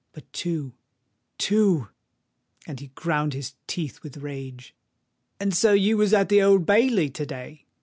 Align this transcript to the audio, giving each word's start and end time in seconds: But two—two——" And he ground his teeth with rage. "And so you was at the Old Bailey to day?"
But 0.13 0.33
two—two——" 0.33 1.89
And 2.65 2.79
he 2.79 2.87
ground 2.95 3.35
his 3.35 3.53
teeth 3.67 4.01
with 4.01 4.17
rage. 4.17 4.73
"And 5.39 5.53
so 5.55 5.73
you 5.73 5.95
was 5.95 6.11
at 6.11 6.27
the 6.29 6.41
Old 6.41 6.65
Bailey 6.65 7.11
to 7.11 7.23
day?" 7.27 7.67